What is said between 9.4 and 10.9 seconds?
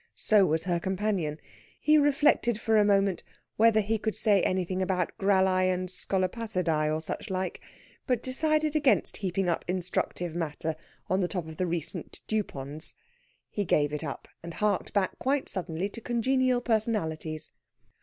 up instructive matter